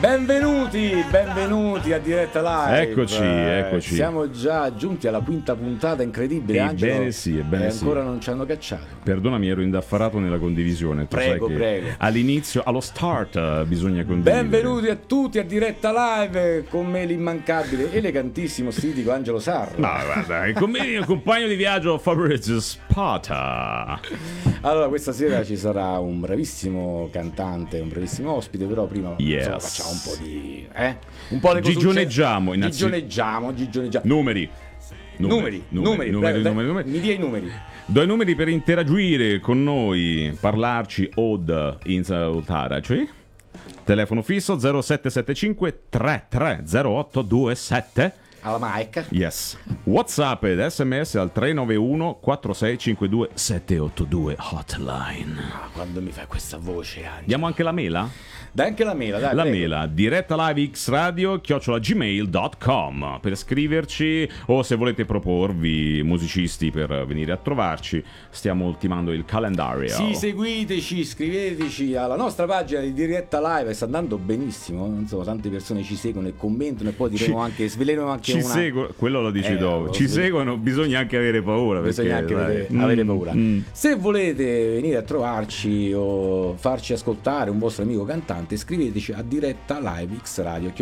[0.00, 2.80] Benvenuti, benvenuti a diretta live.
[2.90, 3.94] Eccoci, eccoci.
[3.96, 6.58] Siamo già giunti alla quinta puntata, incredibile.
[6.58, 7.82] Ebbene Angelo, sì, ebbene e sì.
[7.82, 8.86] ancora non ci hanno cacciato.
[9.02, 11.02] Perdonami, ero indaffarato nella condivisione.
[11.06, 11.88] Tu Prego, prego.
[11.98, 14.40] All'inizio, allo start, eh, bisogna condividere.
[14.40, 19.72] Benvenuti a tutti a diretta live con me l'immancabile, elegantissimo, stitico Angelo Sarro.
[19.76, 24.00] No, guarda, con me il compagno di viaggio Fabrizio Spata.
[24.62, 29.38] Allora, questa sera ci sarà un bravissimo cantante, un bravissimo ospite, però prima Yes.
[29.44, 30.66] insomma, facciamo un po' di...
[30.72, 30.96] Eh?
[31.28, 34.04] Un po' le cose Gigioneggiamo, innanzi- Gigioneggiamo, gigioneggiamo.
[34.06, 34.48] Numeri.
[35.16, 36.90] Numeri, numeri, numeri, prego, numeri, dai, numeri.
[36.90, 37.52] Mi dia i numeri.
[37.84, 43.06] Do i numeri per interagire con noi, parlarci od in salutaraci.
[43.84, 48.12] Telefono fisso 0775 330827.
[48.42, 49.06] Alla Mike.
[49.10, 49.58] Yes.
[49.84, 55.34] WhatsApp ed SMS al 391 4652 782 hotline.
[55.52, 57.26] Ah, quando mi fai questa voce, Angelo.
[57.26, 58.08] Diamo anche la mela?
[58.52, 59.34] Dai anche la mela, dai.
[59.34, 59.58] La prego.
[59.58, 67.36] mela diretta live xradio gmail.com per scriverci o se volete proporvi musicisti per venire a
[67.36, 73.84] trovarci stiamo ultimando il calendario Sì, seguiteci, iscriveteci alla nostra pagina di diretta live, sta
[73.84, 74.86] andando benissimo.
[74.86, 78.44] Insomma, tante persone ci seguono e commentano e poi diremo Ci- anche, sveleremo anche ci
[78.44, 78.52] una.
[78.54, 80.24] seguono quello lo dici Eh, dopo lo ci svelo.
[80.24, 83.32] seguono bisogna anche avere paura Bisogna perché, anche avere, mm, avere paura.
[83.34, 83.58] mm.
[83.72, 89.78] Se volete venire a trovarci o farci ascoltare un vostro amico cantante, scriveteci a diretta
[89.80, 90.72] live xradio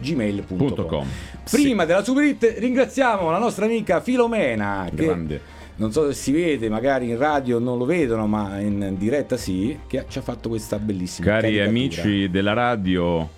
[0.00, 1.06] gmail.com.
[1.50, 5.40] Prima della super hit ringraziamo la nostra amica Filomena che grande
[5.78, 9.78] non so se si vede, magari in radio non lo vedono, ma in diretta sì,
[9.86, 11.68] che ci ha fatto questa bellissima cari caricatura.
[11.68, 13.28] amici della radio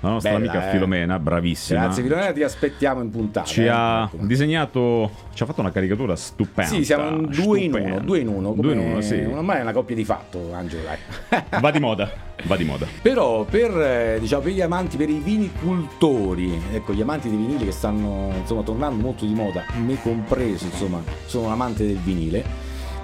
[0.00, 0.70] la nostra Bella, amica eh.
[0.72, 3.46] Filomena bravissima Grazie Filomena, ti aspettiamo in puntata.
[3.46, 7.74] ci eh, ha disegnato ci ha fatto una caricatura stupenda Sì, siamo in due in
[7.74, 8.52] uno, due in uno.
[8.52, 11.40] due in uno sì Ormai è una coppia di fatto, Angelo, dai.
[11.60, 12.10] va di moda
[12.44, 17.00] va di moda Però per, eh, diciamo, per gli amanti, per i vinicultori, ecco, gli
[17.00, 21.52] amanti dei vinili che stanno insomma, tornando molto di moda, me compreso, insomma, sono un
[21.52, 22.44] amante del vinile,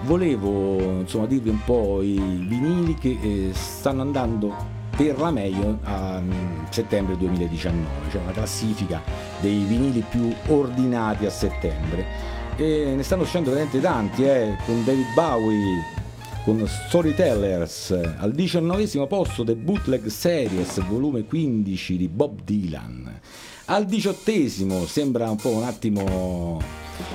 [0.02, 6.20] volevo insomma, dirvi un po' i vinili che eh, stanno andando per la meglio a
[6.20, 9.02] mm, settembre 2019, cioè una classifica
[9.40, 12.32] dei vinili più ordinati a settembre.
[12.56, 15.82] E ne stanno uscendo veramente tanti, eh, con David Bowie,
[16.44, 23.20] con Storytellers al diciannovesimo posto The Bootleg Series volume 15 di Bob Dylan
[23.66, 26.60] al diciottesimo sembra un po' un attimo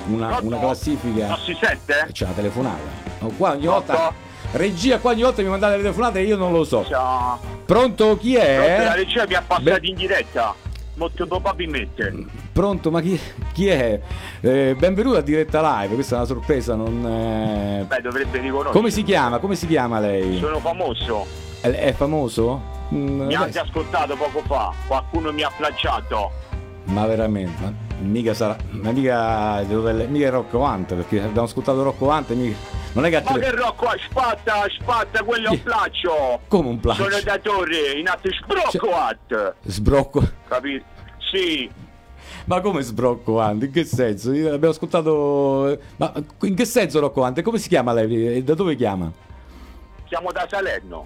[0.08, 2.10] una, una classifica Non si sente?
[2.12, 2.82] c'è una telefonata
[3.20, 4.12] Oh, qua ogni volta?
[4.54, 7.40] Regia qua ogni volta mi mandate le telefonate e io non lo so Ciao.
[7.66, 8.92] pronto chi La è?
[8.96, 9.46] regia mi ha Beh.
[9.64, 10.56] passato in diretta.
[10.96, 12.14] Molto probabilmente.
[12.52, 13.18] pronto ma chi,
[13.54, 14.02] chi è?
[14.42, 18.74] Eh, benvenuto a diretta live questa è una sorpresa non eh, Beh, dovrebbe riconoscere.
[18.74, 19.38] come si chiama?
[19.40, 20.40] come si chiama lei?
[20.40, 21.26] Sono famoso.
[21.62, 22.78] è, è famoso?
[22.94, 24.74] Mm, Mi beh, hanno ascoltato poco fa.
[24.88, 26.32] Qualcuno mi ha plagiato.
[26.86, 28.58] Ma veramente, ma mica sarà.
[28.72, 32.58] Ma mica, mica è Rocco Hunt, perché abbiamo ascoltato Rocco Hunt e mica.
[32.94, 36.40] Non è che Ma che rocco, spatta, spatta, quello è un plagio.
[36.48, 37.04] Come un plagio?
[37.04, 39.56] Sono datore, in atto sbroccoat.
[39.64, 40.28] Sbrocco.
[40.48, 40.86] Capito?
[41.32, 41.70] Sì.
[42.46, 43.64] Ma come sbrocco Hunt?
[43.64, 44.34] In che senso?
[44.34, 45.80] Io Abbiamo ascoltato.
[45.98, 46.12] Ma
[46.42, 47.42] in che senso Rocco Hunt?
[47.44, 48.38] Come si chiama lei?
[48.38, 49.12] E Da dove chiama?
[50.08, 51.06] Siamo da Salerno.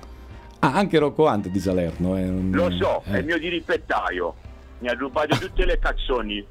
[0.59, 2.17] Ah, anche Rocco è di Salerno.
[2.17, 3.19] eh, Lo so, è eh.
[3.19, 4.35] il mio dirimpettaio.
[4.79, 6.45] Mi ha rubato tutte le canzoni.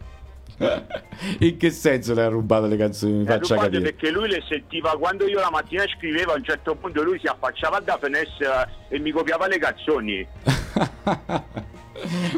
[1.41, 3.13] In che senso le ha rubato le canzoni?
[3.13, 3.81] Mi faccia capire.
[3.81, 7.27] perché lui le sentiva quando io la mattina scrivevo, a un certo punto lui si
[7.27, 10.27] affacciava da finestra e mi copiava le canzoni.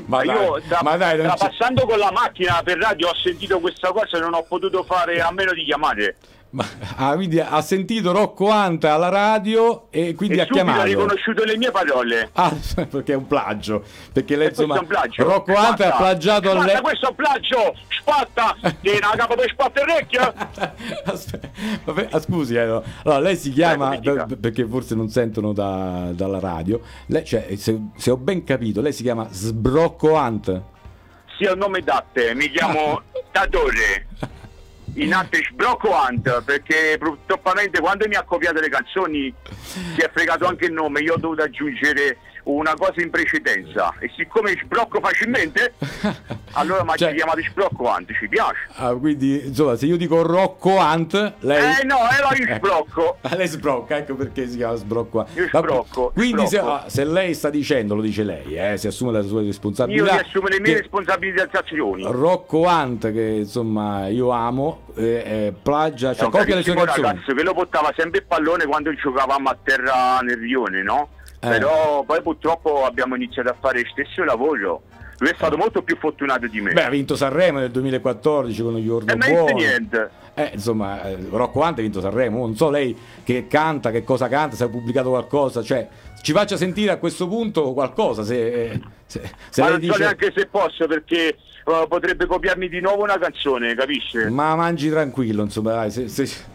[0.06, 3.14] ma, dai, io tra, ma dai, non c'è- trapassando con la macchina per radio ho
[3.14, 6.16] sentito questa cosa e non ho potuto fare a meno di chiamare.
[6.54, 6.66] Ma-
[6.96, 10.86] ah, quindi ha sentito Rocco Hunt alla radio e quindi e ha subito ha chiamato.
[10.88, 12.30] riconosciuto le mie parole.
[12.32, 12.52] Ah,
[12.88, 13.82] perché è un plagio.
[14.12, 15.24] Perché lei, insomma, è un plagio.
[15.24, 16.80] Rocco Hunt ha plagiato a lei.
[16.80, 17.74] questo è un plagio!
[17.88, 18.56] Spatta!
[18.80, 20.32] Tieni la capa per spatta orecchia!
[21.04, 22.82] Aspetta, ah, scusi, eh, no.
[23.04, 26.80] allora, lei si chiama Prego, per- perché forse non sentono da- dalla radio.
[27.06, 30.62] Lei, cioè, se, se ho ben capito, lei si chiama Sbrocco Hunt.
[31.36, 33.02] Sì, è un nome d'arte, mi chiamo
[33.32, 34.06] Tatore.
[34.96, 40.46] In arte sbrocco Hunt perché purtroppo quando mi ha copiato le canzoni si è fregato
[40.46, 45.74] anche il nome, io ho dovuto aggiungere una cosa in precedenza e siccome sbrocco facilmente
[46.52, 48.58] allora mi Cioè- ha chiamato sbrocco Hunt, ci piace.
[48.76, 51.80] Ah, quindi, insomma, se io dico Rocco Hunt, lei.
[51.80, 53.16] Eh no, era io sbrocco.
[53.24, 55.36] Ah, lei sbrocca, ecco perché si chiama Sbrocco Hunt.
[55.36, 59.12] Io sbrocco, Quindi, se, ah, se lei sta dicendo, lo dice lei, eh, si assume
[59.12, 60.12] la sua Io responsabilità.
[60.12, 62.04] mi assumo le mie responsabilizzazioni.
[62.06, 67.02] Rocco Hunt, che insomma io amo, eh, eh, plagia, cioè copia le sue canzoni.
[67.06, 71.08] ragazzo che lo portava sempre il pallone quando giocavamo a terra nel rione, no?
[71.44, 71.58] Eh.
[71.58, 74.82] però poi purtroppo abbiamo iniziato a fare lo stesso lavoro.
[75.18, 76.72] Lui è stato molto più fortunato di me.
[76.72, 79.54] Beh, ha vinto Sanremo nel 2014 con gli Ordo e non Buono.
[79.56, 80.10] niente.
[80.34, 82.38] Eh, insomma, eh, Rocco Hunt ha vinto Sanremo.
[82.38, 85.62] Non so lei che canta, che cosa canta, se ha pubblicato qualcosa.
[85.62, 85.88] Cioè,
[86.20, 88.24] ci faccia sentire a questo punto qualcosa.
[88.24, 89.20] Se, se,
[89.50, 89.98] se Ma non so dice.
[90.00, 94.28] neanche se posso perché eh, potrebbe copiarmi di nuovo una canzone, capisce?
[94.30, 95.90] Ma mangi tranquillo, insomma, dai.
[95.92, 96.52] Se, se-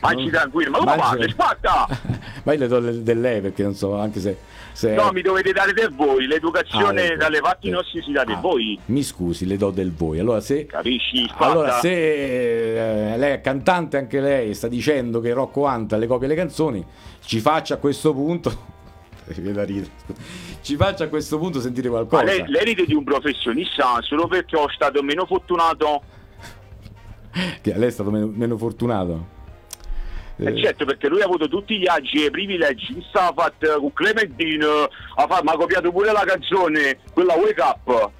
[0.00, 1.28] Mangi tranquillo, ma come fate?
[1.28, 1.86] Spatta!
[2.44, 4.36] ma io le do del, del lei perché non so, anche se.
[4.72, 8.24] se- No, mi dovete dare del voi, l'educazione Ah, dalle parti del- nostre si dà
[8.24, 8.78] del ah, voi.
[8.86, 10.18] Mi scusi, le do del voi.
[10.18, 10.66] Allora, se.
[10.66, 11.24] Capisci?
[11.28, 11.44] Spatta?
[11.44, 16.28] Allora, se eh, lei è cantante anche lei, sta dicendo che Rocco Hunt le copia
[16.28, 16.84] le canzoni,
[17.20, 18.68] ci faccia a questo punto.
[20.60, 22.24] Ci faccia a questo punto sentire qualcosa.
[22.24, 26.02] Ma lei, lei ride di un professionista solo perché ho stato meno fortunato?
[27.60, 29.38] Che lei è stato meno, meno fortunato.
[30.42, 33.78] Eh, certo, perché lui ha avuto tutti gli agi e i privilegi, mi stava fatto
[33.80, 38.10] con Clementino, ha fa- mi ha copiato pure la canzone, quella Wake Up.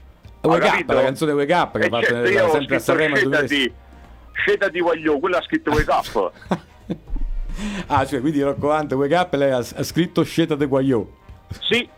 [0.43, 2.79] Wake Ha Up, la canzone Wake Up che Eh ha fatto certo, io sempre a
[2.79, 3.47] Sanremo nel 2000.
[3.47, 3.73] Scetati,
[4.33, 6.33] Scetati voglio, quella ha scritto Wake Up.
[7.89, 11.07] ah, cioè, quindi Rocco Hunt, Wake Up, lei ha, ha scritto Sceta de Guagliò.
[11.61, 11.89] sì,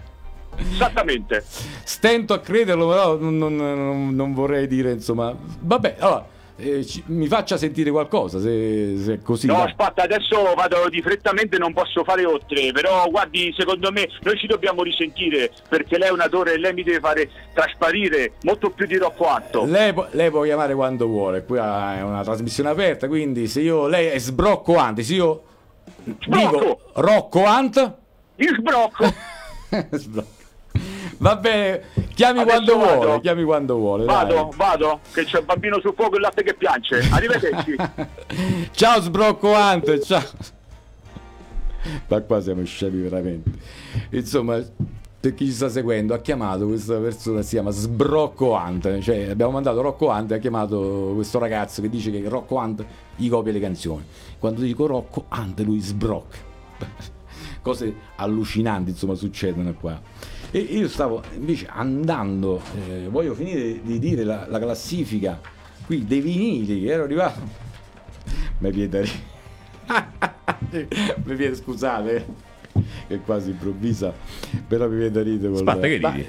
[0.56, 1.44] esattamente.
[1.84, 5.34] Stento a crederlo, però non- non- non vorrei dire, insomma.
[5.60, 6.26] Vabbè, allora,
[6.56, 9.46] eh, ci- mi faccia sentire qualcosa, se, se è così.
[9.46, 9.66] No, dai.
[9.68, 14.46] aspetta, adesso vado di frettamente, non posso fare oltre, però guardi, secondo me noi ci
[14.46, 18.86] dobbiamo risentire perché lei è un attore e lei mi deve fare trasparire molto più
[18.86, 19.64] di Rocco Atto.
[19.64, 21.60] Lei, può- lei può chiamare quando vuole, qui è
[22.02, 25.42] una trasmissione aperta, quindi se io, lei è sbrocco Hunt, se io
[26.04, 26.80] dico Sbrocco!
[26.94, 27.94] Rocco Hunt,
[28.36, 29.04] Il sbrocco!
[29.92, 30.40] sbrocco.
[31.22, 31.82] Va bene,
[32.14, 33.00] chiami Adesso quando vado.
[33.04, 34.04] vuole, chiami quando vuole.
[34.04, 34.14] dai.
[34.14, 36.98] Vado, vado, che c'è il bambino sul fuoco e il latte che piange.
[37.10, 37.76] Arrivederci.
[38.72, 40.22] ciao sbrocco Hunt, ciao.
[42.08, 43.50] Ma qua siamo scemi veramente.
[44.10, 44.60] Insomma,
[45.20, 48.98] per chi ci sta seguendo, ha chiamato questa persona, si chiama Sbrocco Hunt.
[49.00, 52.84] Cioè, abbiamo mandato Rocco Hunt e ha chiamato questo ragazzo che dice che Rocco Hunt
[53.14, 54.04] gli copia le canzoni.
[54.38, 56.36] Quando dico Rocco Hunt, lui sbrocca.
[57.62, 60.00] Cose allucinanti, insomma, succedono qua.
[60.54, 65.40] E io stavo invece andando, eh, voglio finire di dire la, la classifica
[65.86, 67.40] qui dei vinili che ero arrivato.
[68.58, 69.08] Mi viene
[71.24, 72.26] mi viene, scusate,
[73.08, 74.12] che quasi improvvisa,
[74.66, 75.52] però mi viene da ridere.
[75.54, 76.28] Aspetta, che ridi?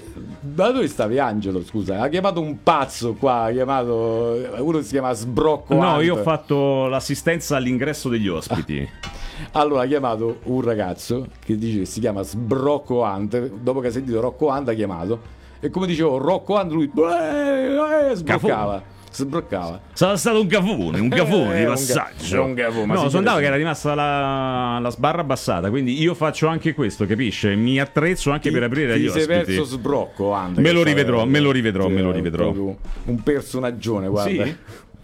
[0.55, 1.63] Ma dove stavi Angelo?
[1.63, 5.73] Scusa, ha chiamato un pazzo qua, ha chiamato uno si chiama Sbrocco.
[5.75, 6.03] No, Hunt.
[6.03, 8.89] io ho fatto l'assistenza all'ingresso degli ospiti.
[9.53, 13.91] Allora ha chiamato un ragazzo che dice che si chiama Sbrocco Hunt, dopo che ha
[13.91, 15.19] sentito Rocco Hunt ha chiamato
[15.59, 19.79] e come dicevo Rocco Hunt lui eh, eh, sbroccava, sbroccava.
[19.93, 22.43] Sarà stato un cafone, un cafone Eh, di passaggio.
[22.43, 23.17] un gafone, ma no, sì.
[23.21, 27.55] che era rimasta la, la sbarra abbassata, quindi io faccio anche questo, capisce?
[27.55, 29.43] Mi attrezzo anche per aprire Ti agli sei ospiti.
[29.45, 30.57] perso Sbrocco Hunt.
[30.59, 32.49] Me lo rivedrò, me lo rivedrò, me lo rivedrò.
[32.51, 34.43] Un personaggione, guarda.
[34.45, 34.55] Sì?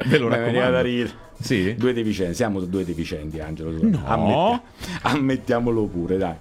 [0.06, 1.28] Ve lo raccomando.
[1.42, 1.76] Sì?
[1.76, 3.72] Due deficienti, siamo due deficienti, Angelo.
[3.82, 4.02] No.
[4.06, 4.62] Ammetta-
[5.10, 6.36] ammettiamolo pure, dai.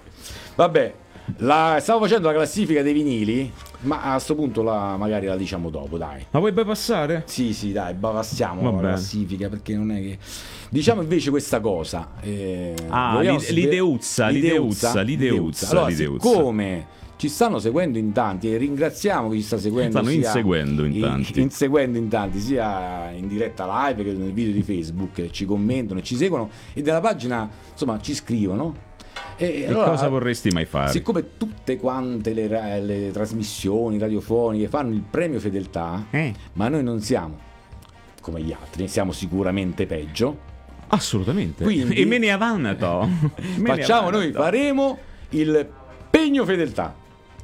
[0.56, 0.94] Vabbè,
[1.38, 3.50] la- stavo facendo la classifica dei vinili,
[3.82, 6.24] ma a questo punto la, magari la diciamo dopo, dai.
[6.30, 7.22] Ma vuoi bypassare?
[7.26, 10.18] Sì, sì, dai, passiamo Va la classifica perché non è che.
[10.70, 12.10] Diciamo invece questa cosa.
[12.20, 16.28] eh, Ah, vogliamo l'ide- sve- l'ideuzza, l'ideuzza, l'ideuzza, Allora, l'ideuzza.
[16.28, 16.86] siccome
[17.18, 19.90] ci stanno seguendo in tanti e ringraziamo chi sta seguendo.
[19.98, 21.40] Stanno inseguendo in tanti.
[21.40, 26.02] inseguendo in tanti, sia in diretta live che nel video di Facebook, ci commentano e
[26.04, 28.86] ci seguono e della pagina insomma ci scrivono.
[29.36, 30.92] E, E allora, cosa vorresti mai fare?
[30.92, 36.32] Siccome tutte quante le, le trasmissioni radiofoniche fanno il premio fedeltà, Eh.
[36.52, 37.36] ma noi non siamo
[38.20, 40.38] come gli altri, siamo sicuramente peggio.
[40.88, 41.64] Assolutamente.
[41.64, 43.08] Quindi- e me ne avanto.
[43.58, 44.38] Me ne Facciamo noi, avanto.
[44.40, 44.98] faremo
[45.30, 45.68] il
[46.10, 46.94] pegno fedeltà.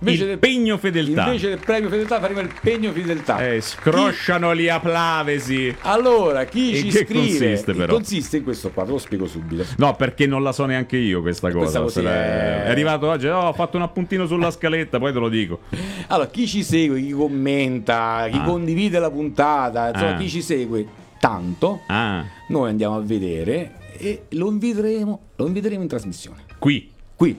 [0.01, 1.25] Il pegno fedeltà.
[1.27, 3.47] Invece del premio fedeltà faremo il pegno fedeltà.
[3.47, 5.75] Eh, scrosciano gli aplavesi.
[5.83, 7.95] Allora, chi In ci che scrive consiste, però?
[7.95, 9.65] consiste in questo qua, te lo spiego subito.
[9.79, 11.81] No, perché non la so neanche io questa cosa.
[11.81, 15.29] Questa è- è arrivato oggi, oh, ho fatto un appuntino sulla scaletta, poi te lo
[15.29, 15.61] dico.
[16.09, 18.43] Allora, chi ci segue, chi commenta, chi Ah.
[18.43, 20.19] condivide la puntata, insomma, Ah.
[20.19, 20.87] chi ci segue
[21.19, 26.43] tanto, Ah, noi andiamo a vedere e lo inviteremo, lo inviteremo in trasmissione.
[26.59, 26.91] qui.
[27.17, 27.39] Qui,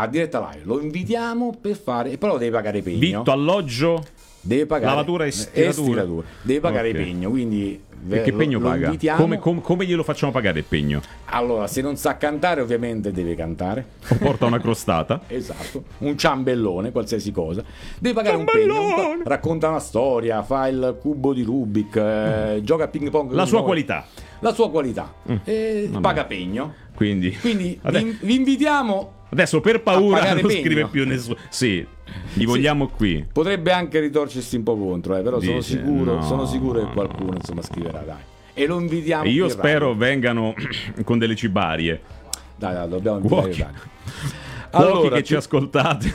[0.00, 2.98] a diretta live, lo invitiamo per fare, però deve pagare pegno.
[2.98, 4.04] Vitto, alloggio.
[4.40, 6.04] Deve pagare Lavatura e stiratura.
[6.42, 6.94] Deve pagare Ok.
[6.96, 8.96] pegno, quindi E che lo- pegno lo paga?
[9.16, 11.00] Come, come- come glielo facciamo pagare il pegno?
[11.26, 13.84] Allora, se non sa cantare, ovviamente deve cantare.
[14.08, 15.22] O porta una crostata?
[15.28, 17.64] Esatto, un ciambellone, qualsiasi cosa.
[17.98, 22.84] Deve pagare un pegno, un racconta una storia, fa il cubo di Rubik, eh, gioca
[22.84, 23.32] a ping pong.
[23.32, 24.06] La sua qualità.
[24.38, 25.12] La sua qualità.
[25.42, 26.00] E vabbè.
[26.00, 26.74] paga pegno.
[26.94, 30.60] Quindi, Quindi vi, vi invitiamo Adesso per paura non pegno.
[30.62, 31.36] scrive più nessuno.
[31.48, 31.86] Sì,
[32.34, 33.26] li vogliamo qui.
[33.30, 36.86] Potrebbe anche ritorcersi un po' contro, eh, però sono Dici, sicuro, no, sono sicuro che
[36.86, 36.92] no.
[36.92, 38.16] qualcuno insomma scriverà, dai.
[38.54, 39.24] E lo invitiamo.
[39.24, 39.94] E io spero radio.
[39.98, 40.54] vengano
[41.04, 42.00] con delle cibarie.
[42.56, 43.60] Dai, dai, dobbiamo invitare Cuochi.
[43.60, 43.80] in radio.
[44.70, 46.12] Cuochi Allora, che ci ascoltate.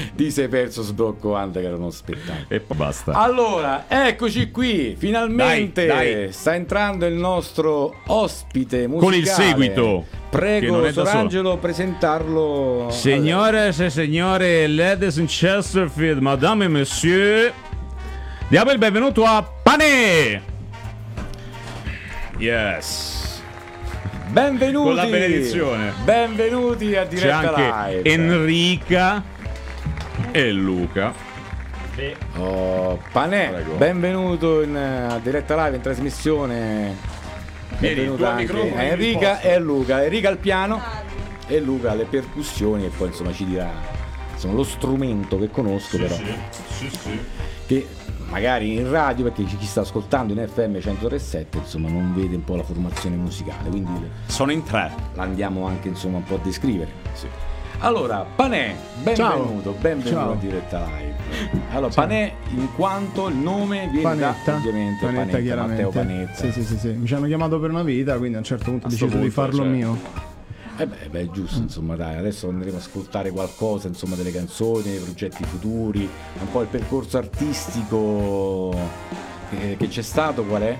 [0.16, 2.46] ti sei perso Sbrocco Ante che era uno spettacolo.
[2.48, 3.12] e poi basta.
[3.12, 6.32] Allora, eccoci qui, finalmente Dai, dai.
[6.32, 9.10] sta entrando il nostro ospite musicale.
[9.12, 10.90] Con il seguito, Prego.
[10.92, 12.88] Sorangelo presentarlo.
[12.90, 17.52] Signore e signore, ladies and Chesterfield, madame e monsieur,
[18.48, 20.50] diamo il benvenuto a Pane!
[22.38, 23.40] Yes.
[24.28, 24.86] Benvenuti.
[24.86, 25.92] Con la benedizione.
[26.04, 28.10] Benvenuti a C'è diretta anche live.
[28.10, 29.22] Enrica
[30.32, 31.12] e Luca.
[32.38, 33.74] Oh, Panè, Prego.
[33.74, 36.96] benvenuto in, eh, a diretta live in trasmissione.
[37.78, 40.02] Benvenuto anche a Enrica e a Luca.
[40.04, 40.80] Enrica al piano
[41.46, 43.70] e Luca alle percussioni e poi insomma ci dirà
[44.32, 46.16] insomma, lo strumento che conosco però
[47.66, 47.86] che
[48.28, 52.54] magari in radio perché chi sta ascoltando in FM 137 insomma non vede un po'
[52.56, 54.92] la formazione musicale quindi Sono in tre.
[55.14, 56.90] la andiamo anche insomma un po' a descrivere
[57.84, 60.32] allora Panè benvenuto benvenuto Ciao.
[60.32, 61.14] a diretta live
[61.72, 65.82] allora Panè in quanto il nome viene Panetta, da ovviamente Panetta, Panetta, chiaramente.
[65.82, 66.88] Matteo Panetta Sì, sì, sì, sì.
[66.90, 69.06] Mi ci hanno chiamato per una vita, quindi a un certo punto ho A deciso
[69.06, 69.66] di punto, farlo cioè.
[69.66, 69.98] mio.
[70.76, 74.84] Eh beh, beh, è giusto, insomma, dai, adesso andremo ad ascoltare qualcosa, insomma, delle canzoni,
[74.84, 76.08] dei progetti futuri,
[76.40, 78.74] un po' il percorso artistico
[79.50, 80.76] che, che c'è stato, qual è?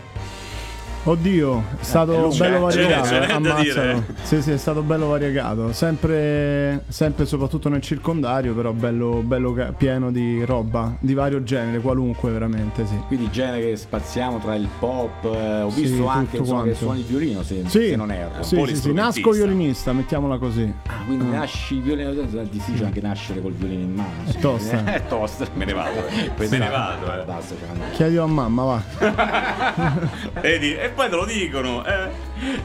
[1.04, 2.60] Oddio, è stato è lunga, bello eh.
[2.60, 3.32] variegato.
[3.34, 3.60] Ammazzalo.
[3.62, 4.04] dire.
[4.22, 5.72] Sì, sì, è stato bello variegato.
[5.72, 11.80] Sempre, sempre soprattutto nel circondario, però bello, bello ca- pieno di roba di vario genere,
[11.80, 12.94] qualunque veramente, sì.
[13.08, 17.00] Quindi genere che spaziamo tra il pop, eh, ho Sì, visto anche insomma, che suoni
[17.00, 18.44] il violino, se, Sì, se non erro.
[18.44, 20.72] sì, sì, sì, nasco violinista, mettiamola così.
[20.86, 24.08] Ah, quindi nasci il violino, è difficile anche nascere col violino in mano.
[24.30, 24.38] sì.
[24.38, 24.84] tosta.
[24.94, 25.46] È tosta.
[25.54, 26.00] Me ne vado.
[26.36, 27.24] Questa- Me ne vado, eh.
[27.24, 27.54] Basta.
[27.92, 28.82] Chiedilo a mamma, va.
[30.40, 30.90] Vedi?
[30.92, 31.82] E poi te lo dicono.
[31.86, 32.10] Eh.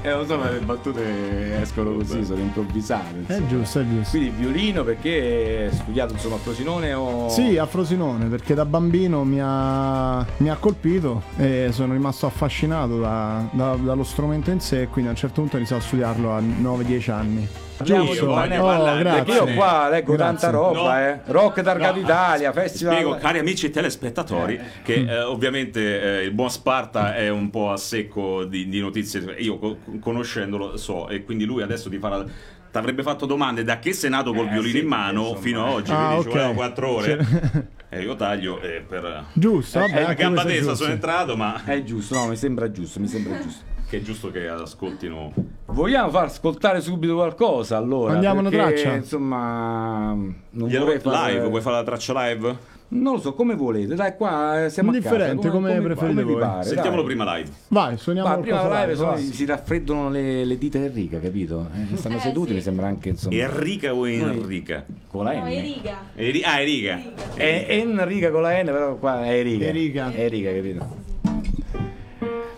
[0.01, 3.23] Eh, lo so, ma le battute escono così, sono improvvisate.
[3.25, 3.47] È insomma.
[3.47, 4.17] giusto, è giusto.
[4.17, 7.29] Quindi violino perché hai studiato insomma a Frosinone o...
[7.29, 12.99] Sì, a Frosinone, perché da bambino mi ha, mi ha colpito e sono rimasto affascinato
[12.99, 16.33] da- da- dallo strumento in sé, quindi a un certo punto ho iniziato a studiarlo
[16.33, 17.47] a 9-10 anni.
[17.83, 18.25] Giusto.
[18.31, 19.33] Oh, Perché grazie.
[19.33, 20.37] io qua leggo Grazie.
[20.39, 20.97] tanta roba, No.
[20.99, 21.19] eh.
[21.25, 22.93] Rock Targato No, Italia, Festival.
[22.95, 27.77] Spiego, cari amici telespettatori, che eh, ovviamente eh, il buon Sparta è un po' a
[27.77, 29.35] secco di, di notizie.
[29.39, 32.23] Io co- conoscendolo so, e quindi lui adesso ti farà.
[32.23, 35.39] Ti avrebbe fatto domande da che sei nato col Eh, violino sì, in mano insomma.
[35.39, 36.33] fino a oggi, Ah, quindi ci ok.
[36.33, 37.25] volevano 4 ore.
[37.89, 39.23] E io taglio eh, per.
[39.31, 42.99] Giusto, vabbè, a anche gamba tesa sono entrato, ma È giusto, no, mi sembra giusto,
[42.99, 43.63] mi sembra giusto.
[43.89, 45.31] che è giusto che ascoltino.
[45.69, 48.13] Vogliamo far ascoltare subito qualcosa allora?
[48.13, 48.95] Mandiamo una perché, traccia.
[48.95, 51.33] Insomma, non Glielo- vorrei fare...
[51.33, 52.57] Live, vuoi fare la traccia live?
[52.89, 53.93] Non lo so, come volete.
[53.95, 55.07] Dai, qua eh, siamo a casa.
[55.09, 56.37] Indifferente, come preferite voi.
[56.39, 57.15] pare, Sentiamolo dai.
[57.15, 57.49] prima live.
[57.67, 61.67] Vai, suoniamo Ma prima live live, si raffreddano le, le dita Enrica, capito?
[61.91, 62.53] Eh, stanno Eh, seduti, sì.
[62.55, 63.35] mi sembra anche insomma.
[63.35, 64.85] Enrica o Enrica?
[65.11, 65.37] Con la N.
[65.39, 65.97] No, Eriga.
[66.15, 67.01] Eri- ah, Enrica.
[67.33, 69.33] È Enrica con la N, però qua è.
[69.37, 70.09] Erica.
[70.11, 70.95] È Erica, capito?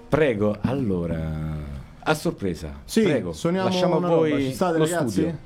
[0.10, 1.58] Prego, allora.
[2.01, 2.82] A sorpresa.
[2.86, 3.34] Sì, Prego.
[3.34, 4.41] suoniamo Lasciamo a una voi roba.
[4.44, 5.12] Ci state lo ragazzi?
[5.12, 5.38] studio.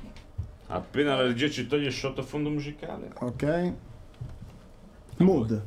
[0.68, 3.10] Appena la regia ci toglie il shot a fondo musicale.
[3.20, 3.72] Ok.
[5.18, 5.62] Mood.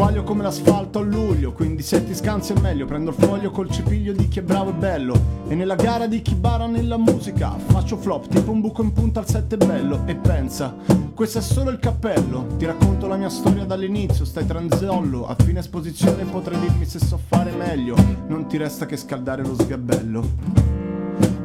[0.00, 2.86] Squaglio come l'asfalto a luglio, quindi se ti scansi è meglio.
[2.86, 5.42] Prendo il foglio col cipiglio di chi è bravo e bello.
[5.46, 9.20] E nella gara di chi bara nella musica faccio flop tipo un buco in punta
[9.20, 10.06] al sette bello.
[10.06, 10.74] E pensa,
[11.14, 12.46] questo è solo il cappello.
[12.56, 15.26] Ti racconto la mia storia dall'inizio, stai tranzollo.
[15.26, 17.94] A fine esposizione potrai dirmi se so fare meglio.
[18.26, 20.79] Non ti resta che scaldare lo sgabello.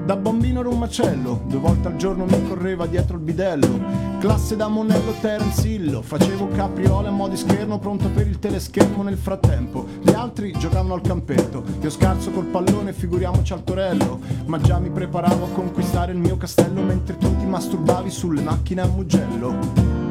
[0.05, 3.81] Da bambino ero un macello, due volte al giorno mi correva dietro il bidello.
[4.19, 9.01] Classe da Monello Terence Hillo, facevo capriole a mo' di schermo pronto per il teleschermo
[9.01, 9.87] nel frattempo.
[10.03, 14.19] Gli altri giocavano al campetto, io scarso col pallone, figuriamoci al torello.
[14.45, 18.81] Ma già mi preparavo a conquistare il mio castello mentre tu ti masturbavi sulle macchine
[18.81, 20.04] a Mugello.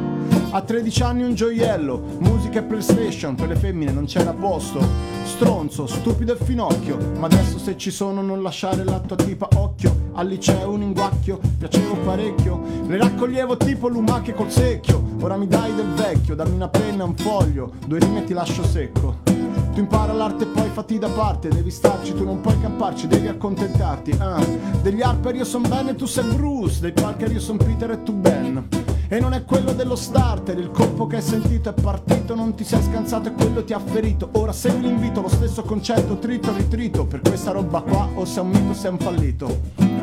[0.55, 4.79] A 13 anni un gioiello, musica e PlayStation, per le femmine non c'era posto.
[5.25, 10.11] Stronzo, stupido e finocchio, ma adesso se ci sono non lasciare la tua tipa occhio.
[10.13, 15.03] Al liceo un inguacchio, piacevo parecchio, le raccoglievo tipo lumache col secchio.
[15.19, 18.63] Ora mi dai del vecchio, dammi una penna e un foglio, due rime ti lascio
[18.63, 19.17] secco.
[19.25, 23.27] Tu impara l'arte e poi fatti da parte, devi starci, tu non puoi camparci, devi
[23.27, 24.15] accontentarti.
[24.19, 24.41] Ah.
[24.81, 28.03] Degli Harper io son Ben e tu sei Bruce, dei Parker io son Peter e
[28.03, 28.94] tu Ben.
[29.07, 32.63] E non è quello dello starter, il colpo che hai sentito è partito, non ti
[32.63, 34.29] sei scansato e quello ti ha ferito.
[34.33, 38.49] Ora segui l'invito, lo stesso concetto, trito, ritrito, per questa roba qua o sei un
[38.49, 39.94] mito o sei un fallito.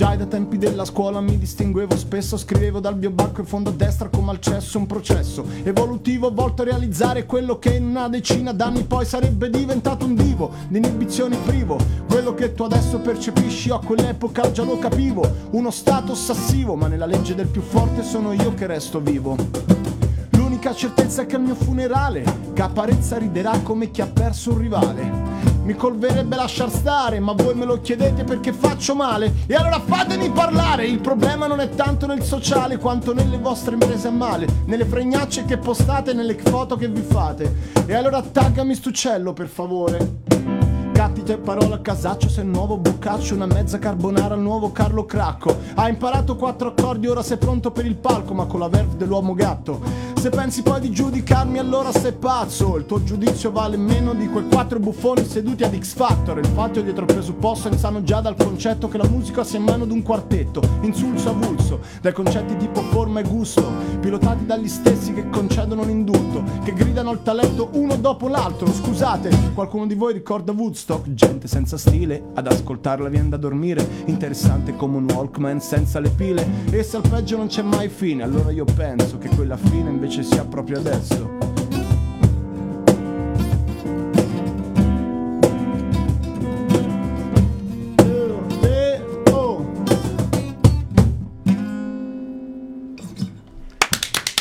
[0.00, 4.08] Già da tempi della scuola mi distinguevo spesso, scrivevo dal biobacco in fondo a destra
[4.08, 8.84] come al cesso un processo evolutivo volto a realizzare quello che in una decina d'anni
[8.84, 11.76] poi sarebbe diventato un divo, di inibizioni privo,
[12.08, 17.04] quello che tu adesso percepisci a quell'epoca già lo capivo, uno stato ossessivo, ma nella
[17.04, 19.36] legge del più forte sono io che resto vivo.
[20.30, 25.19] L'unica certezza è che al mio funerale Caparezza riderà come chi ha perso un rivale.
[25.70, 29.32] Mi colverebbe lasciar stare, ma voi me lo chiedete perché faccio male.
[29.46, 30.84] E allora fatemi parlare!
[30.84, 35.44] Il problema non è tanto nel sociale quanto nelle vostre imprese a male, nelle fregnacce
[35.44, 37.54] che postate, nelle foto che vi fate.
[37.86, 40.18] E allora taggami st'uccello, per favore.
[40.90, 45.56] Gatti e parola a casaccio, il nuovo boccaccio, una mezza carbonara al nuovo Carlo Cracco.
[45.76, 49.34] Ha imparato quattro accordi, ora sei pronto per il palco, ma con la verve dell'uomo
[49.34, 49.80] gatto.
[50.20, 52.76] Se pensi poi di giudicarmi, allora sei pazzo.
[52.76, 56.36] Il tuo giudizio vale meno di quei quattro buffoni seduti ad X Factor.
[56.38, 59.64] Il fatto è dietro il presupposto insano già dal concetto che la musica sia in
[59.64, 63.66] mano ad un quartetto, insulso avulso, dai concetti tipo forma e gusto,
[63.98, 68.70] pilotati dagli stessi che concedono l'indulto, che gridano il talento uno dopo l'altro.
[68.70, 71.14] Scusate, qualcuno di voi ricorda Woodstock?
[71.14, 76.46] Gente senza stile, ad ascoltarla viene da dormire, interessante come un Walkman senza le pile.
[76.68, 80.08] E se al peggio non c'è mai fine, allora io penso che quella fine invece
[80.10, 81.38] invece sia proprio adesso.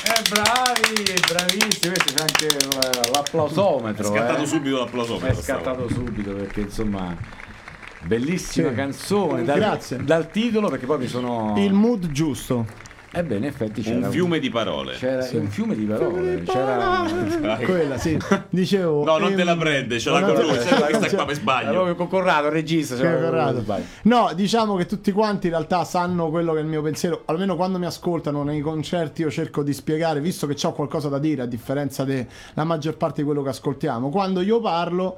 [0.01, 4.13] Eh, bravi, bravissimi, questo c'è anche eh, l'applausometro.
[4.13, 4.45] È scattato eh.
[4.47, 5.39] subito l'applausometro.
[5.39, 7.15] È scattato subito perché insomma
[8.01, 8.75] bellissima Sì.
[8.75, 10.03] canzone dal, Grazie.
[10.03, 12.87] dal titolo perché poi mi sono Il mood giusto.
[13.11, 14.93] Ebbene, in effetti c'era Un fiume di parole.
[14.93, 17.57] c'era un fiume di parole, c'era.
[17.63, 18.15] Quella, sì.
[18.49, 19.03] Dicevo.
[19.03, 21.25] No, non te la ehm, prende, ce l'ha con lui, eh, sai, questa cioè- qua
[21.25, 21.71] per sbaglio.
[21.71, 23.83] proprio con Corrado, il regista, c'era proprio Corrado.
[24.03, 27.55] No, diciamo che tutti quanti in realtà sanno quello che è il mio pensiero, almeno
[27.55, 31.41] quando mi ascoltano nei concerti io cerco di spiegare, visto che ho qualcosa da dire
[31.41, 34.09] a differenza della maggior parte di quello che ascoltiamo.
[34.09, 35.17] Quando io parlo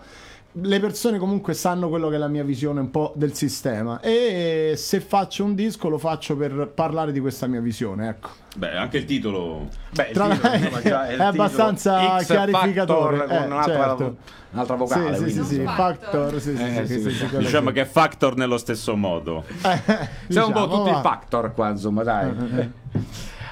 [0.53, 4.73] le persone comunque sanno quello che è la mia visione un po' del sistema e
[4.75, 8.29] se faccio un disco lo faccio per parlare di questa mia visione, ecco.
[8.57, 9.67] Beh, anche il titolo.
[9.91, 14.15] Beh, il Tra- titolo, insomma, è il abbastanza X chiarificatore, Factor con eh, un'altra, certo.
[14.51, 15.17] un'altra vocale.
[15.17, 15.63] sì, sì, sì.
[15.63, 17.15] Factor, sì, sì, Eh, sì, sì, sì, sì.
[17.15, 17.73] sì, quello Diciamo sì.
[17.75, 19.45] che è Factor nello stesso modo.
[19.47, 19.81] Eh,
[20.27, 21.01] Siamo un po' diciamo, tutti va.
[21.01, 22.71] factor qua, insomma, dai.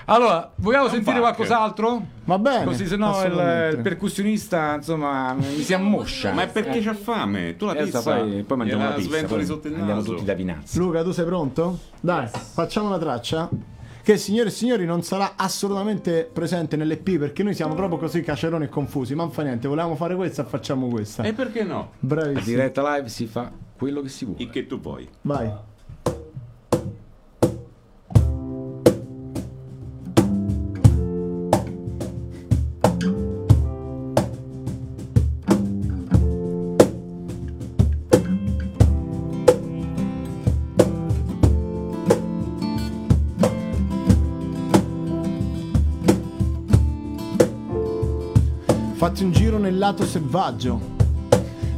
[0.10, 1.36] Allora, vogliamo sentire factor.
[1.36, 2.06] qualcos'altro?
[2.26, 2.66] Va bene.
[2.66, 6.32] Così se no il, il percussionista, insomma, mi si ammoscia.
[6.34, 7.56] Ma è perché c'ha fame?
[7.56, 8.02] Tu la pizza.
[8.02, 10.14] poi, poi mangiamo la pizza, poi sotto il andiamo naso.
[10.14, 10.78] tutti da Vinazzi.
[10.80, 11.80] Luca, tu sei pronto?
[12.00, 13.50] Dai, facciamo una traccia.
[14.02, 18.66] Che signore e signori non sarà assolutamente presente nell'EP perché noi siamo proprio così caceroni
[18.66, 19.14] e confusi.
[19.14, 21.22] Ma non fa niente, volevamo fare questa, facciamo questa.
[21.22, 21.80] E perché no?
[21.80, 22.44] A Bravissimo.
[22.46, 24.42] diretta live si fa quello che si vuole.
[24.42, 25.08] Il che tu puoi.
[25.22, 25.52] Vai.
[49.10, 50.80] Fatti un giro nel lato selvaggio.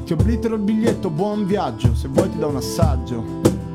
[0.04, 1.96] Ti oblitero il biglietto, buon viaggio.
[1.96, 3.24] Se vuoi ti do un assaggio.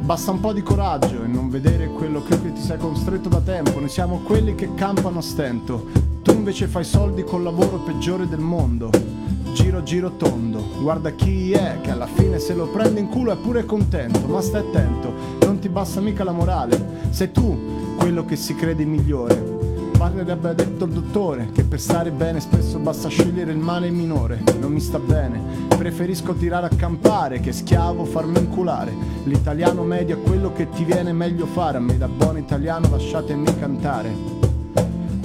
[0.01, 3.81] Basta un po' di coraggio e non vedere quello che ti sei costretto da tempo.
[3.81, 5.87] Noi siamo quelli che campano a stento.
[6.21, 8.91] Tu invece fai soldi col lavoro peggiore del mondo.
[9.55, 13.37] Giro giro tondo, guarda chi è che alla fine se lo prende in culo è
[13.37, 14.27] pure contento.
[14.27, 15.11] Ma stai attento,
[15.47, 17.09] non ti basta mica la morale.
[17.09, 17.59] Sei tu
[17.97, 19.56] quello che si crede migliore.
[19.97, 24.43] Parlerebbe detto il dottore che per stare bene spesso basta scegliere il male minore.
[24.61, 28.93] Non mi sta bene, preferisco tirare a campare che schiavo farmi inculare.
[29.25, 31.79] L'italiano medio è quello che ti viene meglio fare.
[31.79, 34.35] A me da buon italiano lasciatemi cantare.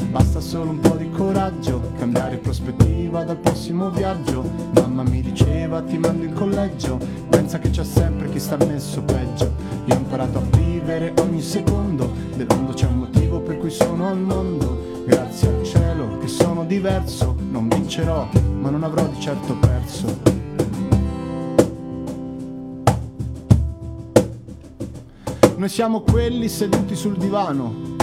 [0.10, 4.44] Basta solo un po' di coraggio, cambiare prospettiva dal prossimo viaggio.
[4.74, 6.98] Mamma mi diceva ti mando in collegio,
[7.30, 9.52] pensa che c'è sempre chi sta messo peggio.
[9.86, 13.21] Io ho imparato a vivere ogni secondo, del mondo c'è un motivo
[13.62, 15.04] cui sono al mondo.
[15.06, 18.28] Grazie al cielo che sono diverso, non vincerò,
[18.60, 20.20] ma non avrò di certo perso.
[25.56, 27.96] Noi siamo quelli seduti sul divano,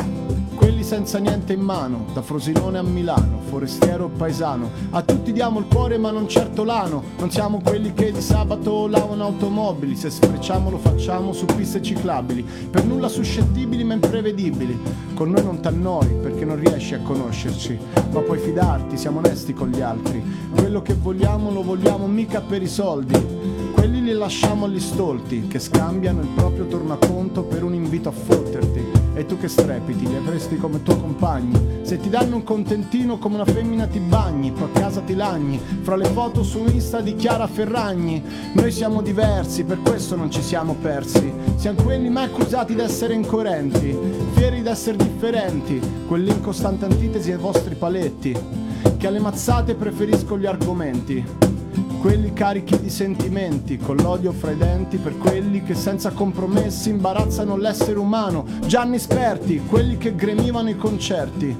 [0.54, 4.70] quelli senza niente in mano, da Frosinone a Milano, forestiero o paesano.
[4.90, 8.86] A tutti diamo il cuore ma non certo l'ano, non siamo quelli che di sabato
[8.86, 14.78] lavano automobili, se sfrecciamo lo facciamo su piste ciclabili, per nulla suscettibili ma imprevedibili.
[15.14, 17.78] Con noi non t'annoi perché non riesci a conoscerci,
[18.12, 20.22] ma puoi fidarti, siamo onesti con gli altri.
[20.54, 23.14] Quello che vogliamo lo vogliamo mica per i soldi.
[23.72, 28.97] Quelli li lasciamo agli stolti, che scambiano il proprio tornaconto per un invito a fotterti.
[29.18, 31.80] E tu che strepiti, li avresti come tuoi compagni.
[31.82, 35.60] Se ti danno un contentino come una femmina ti bagni, poi a casa ti lagni.
[35.82, 38.22] Fra le foto su Insta di Chiara Ferragni.
[38.52, 41.32] Noi siamo diversi, per questo non ci siamo persi.
[41.56, 43.98] Siamo quelli mai accusati d'essere incoerenti,
[44.34, 48.38] fieri d'essere differenti, quelli in costante antitesi ai vostri paletti.
[48.96, 51.47] Che alle mazzate preferisco gli argomenti
[52.00, 57.56] quelli carichi di sentimenti, con l'odio fra i denti per quelli che senza compromessi imbarazzano
[57.56, 61.56] l'essere umano, Gianni Sperti, quelli che gremivano i concerti,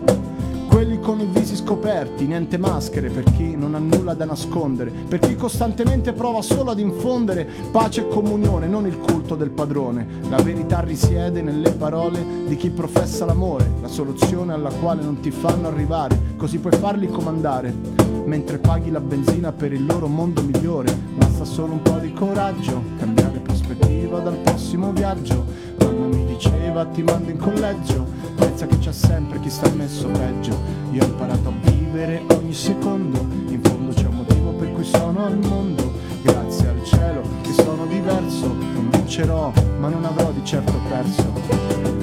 [0.69, 5.19] quelli con i visi scoperti, niente maschere per chi non ha nulla da nascondere, per
[5.19, 10.07] chi costantemente prova solo ad infondere pace e comunione, non il culto del padrone.
[10.29, 15.33] La verità risiede nelle parole di chi professa l'amore, la soluzione alla quale non ti
[15.33, 20.95] fanno arrivare, così puoi farli comandare mentre paghi la benzina per il loro mondo migliore.
[21.17, 25.45] Basta solo un po' di coraggio, cambiare prospettiva dal prossimo viaggio.
[25.79, 30.57] Mamma mi diceva ti mando in collegio, pensa che c'è sempre chi sta messo peggio.
[30.93, 35.25] Io ho imparato a vivere ogni secondo, in fondo c'è un motivo per cui sono
[35.25, 35.91] al mondo.
[36.21, 41.33] Grazie al cielo che sono diverso, non vincerò, ma non avrò di certo perso.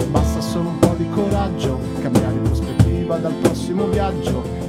[0.09, 4.64] Basta solo un po' di coraggio, cambiare prospettiva dal prossimo viaggio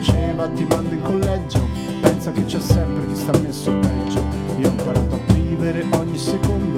[0.00, 1.60] diceva ti mando in collegio.
[2.00, 4.24] Pensa che c'è sempre chi sta messo peggio.
[4.58, 6.69] Io ho imparato a vivere ogni secondo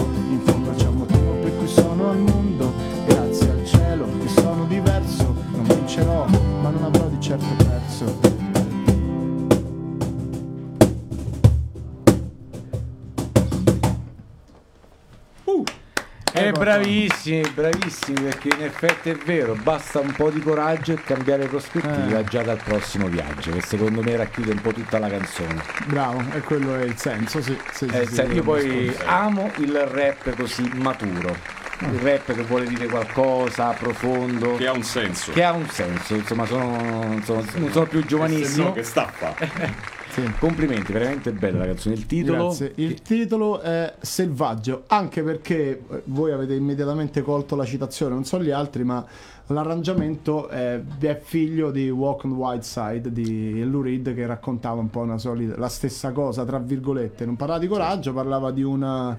[16.82, 22.18] bravissimi, bravissimi, perché in effetti è vero, basta un po' di coraggio e cambiare prospettiva
[22.18, 22.24] Eh.
[22.24, 25.62] già dal prossimo viaggio, che secondo me racchiude un po' tutta la canzone.
[25.86, 28.80] Bravo, e quello è il senso, sì, sì, sì, Eh, sì, sai, io quello poi
[28.88, 29.10] discorso.
[29.10, 31.36] amo il rap così maturo,
[31.80, 35.32] il rap che vuole dire qualcosa, profondo, Che ha un senso.
[35.32, 38.66] che ha un senso, insomma sono, sono- non sono più Se giovanissimo.
[38.68, 39.34] no, che sta a fa?
[40.12, 40.30] Sì.
[40.38, 41.94] Complimenti, veramente bella la canzone.
[41.94, 42.48] Il titolo?
[42.48, 42.72] Grazie.
[42.74, 48.38] Il titolo è Selvaggio, anche perché eh, voi avete immediatamente colto la citazione, non so
[48.42, 49.02] gli altri, ma
[49.46, 54.80] l'arrangiamento è, è figlio di Walk on the White Side di Lou Reed che raccontava
[54.80, 57.24] un po' una solita, la stessa cosa, tra virgolette.
[57.24, 59.16] Non parlava di coraggio, parlava di una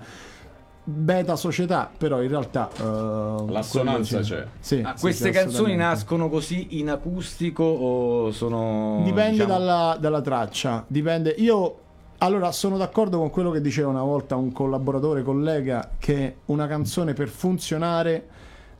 [0.83, 2.69] beta società, però in realtà...
[2.75, 4.45] eh, L'assonanza c'è.
[4.59, 9.01] Sì, Ah, sì, queste sì, canzoni nascono così in acustico o sono...
[9.03, 11.29] Dipende diciamo, dalla, dalla traccia, dipende.
[11.37, 11.77] Io
[12.19, 17.13] allora sono d'accordo con quello che diceva una volta un collaboratore, collega, che una canzone
[17.13, 18.27] per funzionare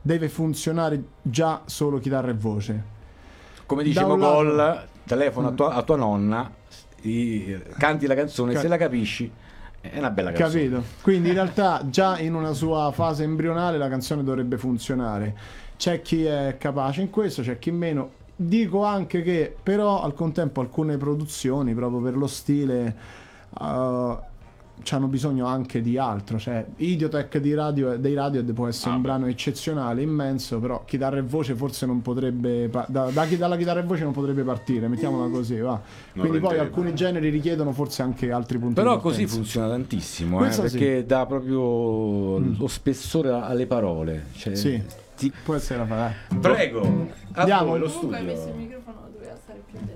[0.02, 2.82] deve funzionare già solo chitarra e voce.
[3.66, 6.50] Come dicevo un lato- Gol, telefono a tua, a tua nonna,
[7.02, 9.30] i- canti la canzone, Ca- se la capisci
[9.90, 10.62] è una bella canzone.
[10.62, 10.84] Capito?
[11.02, 15.36] Quindi in realtà già in una sua fase embrionale la canzone dovrebbe funzionare.
[15.76, 18.22] C'è chi è capace in questo, c'è chi meno.
[18.36, 22.96] Dico anche che però al contempo alcune produzioni proprio per lo stile
[23.60, 24.16] uh,
[24.90, 26.38] hanno bisogno anche di altro.
[26.38, 31.16] Cioè, Idiotech di radio, dei Radiohead può essere Ah, un brano eccezionale, immenso, però chitarra
[31.18, 32.68] e voce forse non potrebbe.
[32.68, 35.80] pa- da, da chi- dalla chitarra e voce non potrebbe partire, mettiamola così, va.
[36.16, 39.34] Quindi poi alcuni generi richiedono forse anche altri punti Però di così partenza.
[39.36, 40.76] funziona tantissimo, eh, Questo sì.
[40.78, 44.26] perché dà proprio lo spessore alle parole.
[44.36, 44.82] Cioè, Sì.
[45.16, 46.36] ti- Può essere la fa- eh.
[46.40, 47.66] Prego, Andiamo.
[47.70, 48.82] voi lo Comunque hai messo il studio.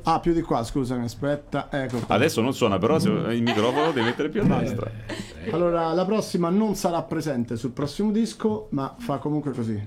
[0.05, 1.69] Ah, più di qua, scusami, aspetta.
[1.71, 2.15] Ecco qua.
[2.15, 4.91] Adesso non suona, però il microfono devi mettere più a destra.
[5.51, 9.81] Allora, la prossima non sarà presente sul prossimo disco, ma fa comunque così.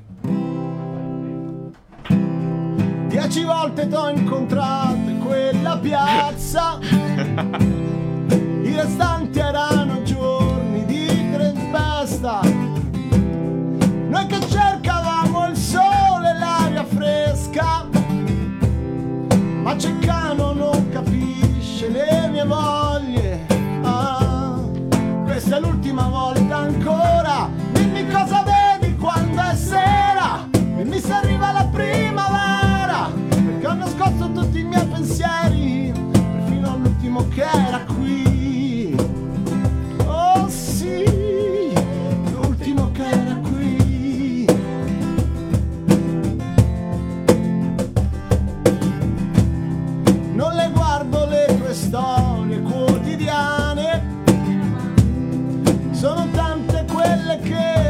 [3.07, 6.79] Dieci volte t'ho incontrato in quella piazza.
[8.63, 12.41] I restanti erano giorni di tempesta.
[14.07, 14.39] Noi che
[21.91, 23.45] le mie voglie.
[23.83, 24.59] Ah,
[25.23, 27.49] questa è l'ultima volta ancora.
[27.71, 30.47] Dimmi cosa vedi quando è sera.
[30.51, 33.11] Dimmi se arriva la primavera.
[33.29, 35.91] Perché ho nascosto tutti i miei pensieri.
[36.11, 38.40] Perfino all'ultimo che era qui.
[51.91, 54.01] storie quotidiane.
[55.91, 57.80] Sono tante quelle che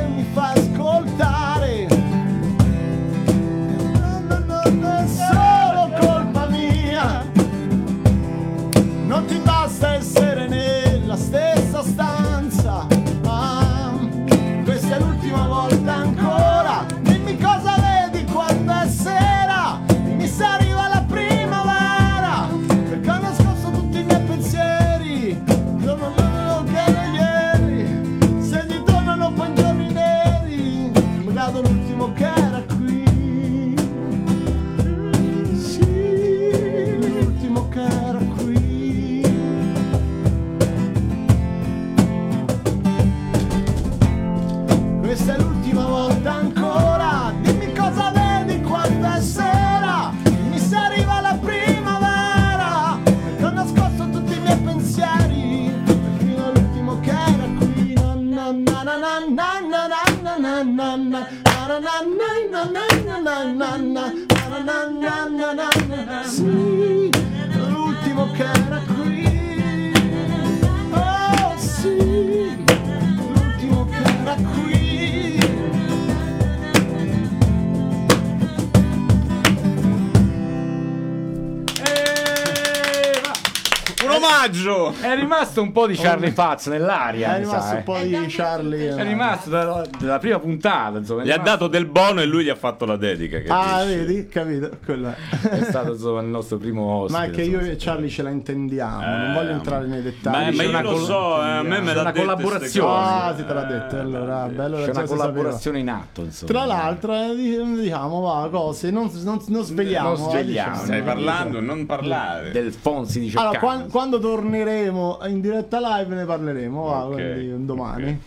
[85.52, 87.36] rimasto un po' di Charlie Faz nell'aria.
[87.36, 88.08] È rimasto sa, un po' eh.
[88.08, 88.96] di Charlie.
[88.96, 91.24] È rimasto dalla, dalla prima puntata, insomma.
[91.24, 93.40] Gli ha dato del bono e lui gli ha fatto la dedica.
[93.40, 94.28] Che Ah, vedi?
[94.28, 94.70] Capito?
[94.84, 95.64] Quello è.
[95.64, 97.20] Stato insomma il nostro primo ospite.
[97.20, 100.04] Ma è che io e Charlie ce la intendiamo, non Eh, voglio entrare nei Ma,
[100.04, 100.46] dettagli.
[100.46, 102.92] ma C'è io una lo col- so, eh, a me me l'ha una detto collaborazione.
[102.94, 106.22] Ah, ti te l'ha detto, Eh, allora, eh, bello, C'è una si collaborazione in atto,
[106.22, 106.52] insomma.
[106.52, 110.08] Tra l'altro, eh, di- diciamo, va, cose, non, non, non svegliamo.
[110.10, 110.70] Non svegliamo.
[110.70, 110.76] diciamo.
[110.86, 112.52] Stai parlando, non parlare.
[112.52, 113.60] del Fonsi di Allora,
[113.90, 118.22] quando torneremo in diretta live ne parleremo, va, Ok, quindi domani.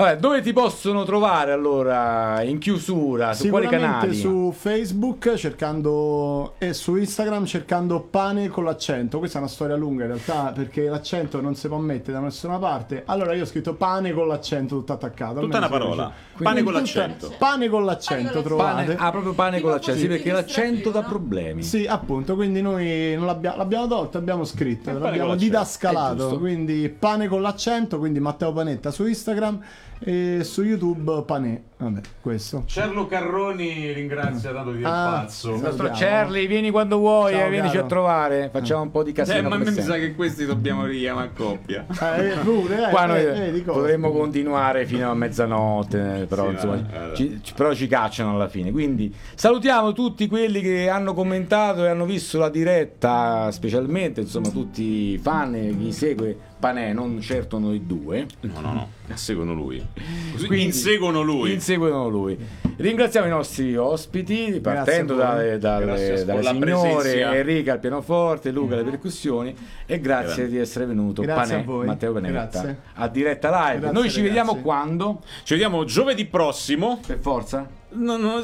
[0.00, 3.34] Vabbè, dove ti possono trovare allora in chiusura?
[3.34, 4.18] Su quali Sicuramente canali?
[4.18, 9.18] su Facebook cercando e su Instagram cercando pane con l'accento.
[9.18, 12.56] Questa è una storia lunga in realtà perché l'accento non si può mettere da nessuna
[12.56, 13.02] parte.
[13.04, 15.40] Allora io ho scritto pane con l'accento tutto attaccato.
[15.40, 16.10] Tutta una parola.
[16.34, 17.34] Pane con l'accento.
[17.36, 18.42] Pane con l'accento Pane con l'accento.
[18.42, 18.94] trovate.
[18.94, 20.00] Pane, ah, proprio pane con l'accento.
[20.00, 21.62] Sì, perché l'accento dà problemi.
[21.62, 27.42] Sì, appunto, quindi noi non l'abbiamo, l'abbiamo tolto, abbiamo scritto, l'abbiamo didascalato, quindi pane con
[27.42, 29.60] l'accento, quindi Matteo Panetta su Instagram
[30.00, 31.62] e su YouTube Panè.
[31.80, 32.64] Vabbè, questo.
[32.66, 35.54] Cerlo Carroni ringrazia dato di Ah, pazzo.
[35.54, 35.88] Il nostro.
[35.94, 37.86] Charlie, vieni quando vuoi, Ciao, eh, vienici caro.
[37.86, 38.48] a trovare.
[38.52, 39.38] Facciamo un po' di casino.
[39.38, 41.86] Eh, ma a come me mi sa che questi dobbiamo richiamare a coppia.
[42.20, 43.78] Eh, pure, eh, Qua noi eh, cosa.
[43.78, 47.16] potremmo continuare fino a mezzanotte, però, Sì, insomma, eh, eh.
[47.42, 48.70] ci, però ci cacciano alla fine.
[48.72, 54.82] Quindi salutiamo tutti quelli che hanno commentato e hanno visto la diretta, specialmente insomma tutti
[55.12, 58.26] i fan e chi segue Panè, non certo noi due.
[58.40, 59.78] No, no, no, seguono lui.
[60.32, 61.52] Così Quindi- inseguono lui.
[61.52, 62.38] Inseguono lui.
[62.76, 67.34] Ringraziamo i nostri ospiti, partendo dalle, dalle- dalle signore presenza.
[67.36, 69.54] Enrica al pianoforte, Luca alle percussioni
[69.86, 71.22] e grazie di essere venuto.
[71.22, 71.86] Grazie Panè, a voi.
[71.86, 72.78] Matteo Benedetta Grazie.
[72.94, 73.80] a diretta live.
[73.80, 74.64] Grazie, Noi ci vediamo ragazzi.
[74.66, 75.22] quando?
[75.42, 77.00] Ci vediamo giovedì prossimo.
[77.06, 77.78] Per forza?
[77.92, 78.42] No, no,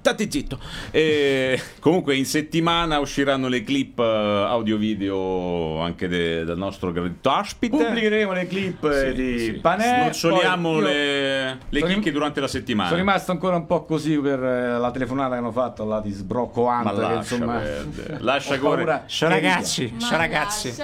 [0.00, 0.58] state zitto.
[0.90, 7.76] E comunque in settimana usciranno le clip eh, audio-video anche de- del nostro gradito ospite.
[7.76, 9.52] Pubblicheremo le clip eh, Sì, di sì.
[9.52, 10.10] Panè.
[10.10, 12.88] Snoccioliamo le, le chicche rim- durante la settimana.
[12.88, 16.10] Sono rimasto ancora un po' così per eh, la telefonata che hanno fatto là di
[16.10, 18.16] sbrocco Ma Ant, che lascia insomma perdere.
[18.22, 19.02] Lascia correre.
[19.20, 20.74] ragazzi, Ma ciao ragazzi.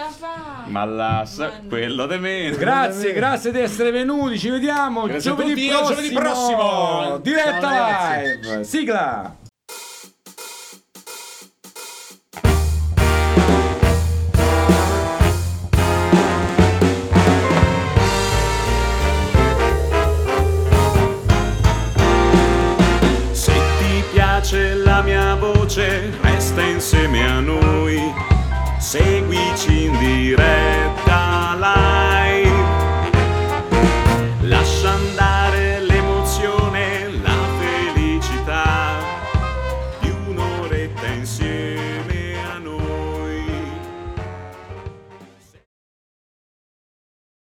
[0.67, 2.57] Ma lascia quello di meno.
[2.57, 4.39] Grazie, grazie di essere venuti.
[4.39, 5.89] Ci vediamo giovedì prossimo.
[5.89, 7.19] giovedì prossimo.
[7.23, 8.49] Diretta Ciao, ragazzi.
[8.49, 8.65] live.
[8.65, 9.48] Sigla.